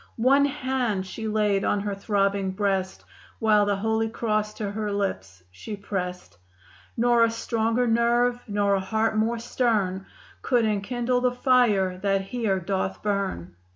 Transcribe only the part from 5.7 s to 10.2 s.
pressed. "Nor a stronger nerve; nor a heart more stern